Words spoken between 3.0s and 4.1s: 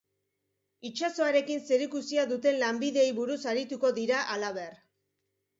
buruz arituko